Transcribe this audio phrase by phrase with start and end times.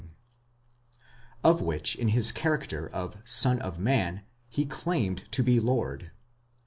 [1.43, 6.09] of which in his character of Son of Man he claimed to be Lord.